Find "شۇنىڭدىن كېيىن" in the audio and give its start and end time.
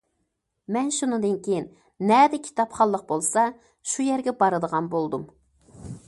0.99-1.67